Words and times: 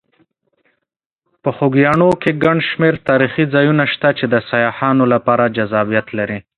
په 1.43 1.49
خوږیاڼي 1.55 2.09
کې 2.21 2.31
ګڼ 2.43 2.57
شمېر 2.69 2.93
تاریخي 3.09 3.45
ځایونه 3.53 3.83
شته 3.93 4.09
چې 4.17 4.25
د 4.33 4.35
سیاحانو 4.49 5.05
لپاره 5.13 5.43
جذابیت 5.57 6.07
لري. 6.17 6.39